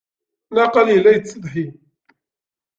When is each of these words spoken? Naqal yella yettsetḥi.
Naqal 0.53 0.87
yella 0.91 1.11
yettsetḥi. 1.13 1.65